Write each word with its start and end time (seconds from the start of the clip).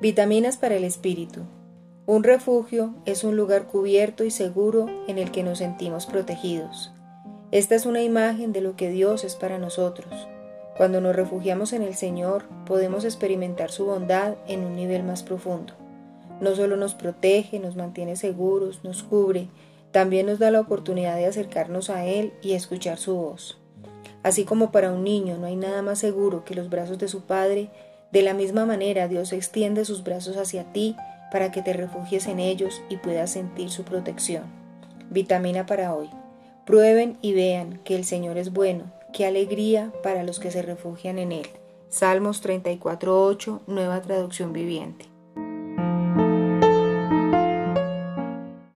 Vitaminas 0.00 0.56
para 0.56 0.76
el 0.76 0.84
espíritu. 0.84 1.42
Un 2.06 2.24
refugio 2.24 2.94
es 3.04 3.22
un 3.22 3.36
lugar 3.36 3.66
cubierto 3.66 4.24
y 4.24 4.30
seguro 4.30 4.86
en 5.06 5.18
el 5.18 5.30
que 5.30 5.42
nos 5.42 5.58
sentimos 5.58 6.06
protegidos. 6.06 6.90
Esta 7.50 7.74
es 7.74 7.84
una 7.84 8.00
imagen 8.02 8.54
de 8.54 8.62
lo 8.62 8.76
que 8.76 8.88
Dios 8.88 9.24
es 9.24 9.36
para 9.36 9.58
nosotros. 9.58 10.08
Cuando 10.74 11.02
nos 11.02 11.14
refugiamos 11.14 11.74
en 11.74 11.82
el 11.82 11.94
Señor, 11.96 12.44
podemos 12.64 13.04
experimentar 13.04 13.70
su 13.70 13.84
bondad 13.84 14.36
en 14.48 14.64
un 14.64 14.74
nivel 14.74 15.02
más 15.02 15.22
profundo. 15.22 15.74
No 16.40 16.56
solo 16.56 16.78
nos 16.78 16.94
protege, 16.94 17.58
nos 17.58 17.76
mantiene 17.76 18.16
seguros, 18.16 18.80
nos 18.82 19.02
cubre, 19.02 19.48
también 19.90 20.24
nos 20.24 20.38
da 20.38 20.50
la 20.50 20.60
oportunidad 20.60 21.16
de 21.16 21.26
acercarnos 21.26 21.90
a 21.90 22.06
Él 22.06 22.32
y 22.40 22.52
escuchar 22.52 22.96
su 22.96 23.16
voz. 23.16 23.58
Así 24.22 24.44
como 24.44 24.72
para 24.72 24.92
un 24.92 25.04
niño 25.04 25.36
no 25.36 25.44
hay 25.44 25.56
nada 25.56 25.82
más 25.82 25.98
seguro 25.98 26.42
que 26.42 26.54
los 26.54 26.70
brazos 26.70 26.96
de 26.96 27.08
su 27.08 27.22
Padre, 27.24 27.68
de 28.12 28.22
la 28.22 28.34
misma 28.34 28.66
manera 28.66 29.08
Dios 29.08 29.32
extiende 29.32 29.84
sus 29.84 30.02
brazos 30.02 30.36
hacia 30.36 30.64
ti 30.72 30.96
para 31.30 31.52
que 31.52 31.62
te 31.62 31.72
refugies 31.72 32.26
en 32.26 32.40
ellos 32.40 32.82
y 32.88 32.96
puedas 32.96 33.30
sentir 33.30 33.70
su 33.70 33.84
protección. 33.84 34.44
Vitamina 35.10 35.66
para 35.66 35.94
hoy. 35.94 36.10
Prueben 36.64 37.18
y 37.22 37.32
vean 37.32 37.78
que 37.84 37.96
el 37.96 38.04
Señor 38.04 38.36
es 38.36 38.52
bueno, 38.52 38.92
qué 39.12 39.26
alegría 39.26 39.92
para 40.02 40.22
los 40.22 40.40
que 40.40 40.50
se 40.50 40.62
refugian 40.62 41.18
en 41.18 41.32
Él. 41.32 41.46
Salmos 41.88 42.44
34.8, 42.44 43.62
nueva 43.66 44.00
traducción 44.02 44.52
viviente. 44.52 45.06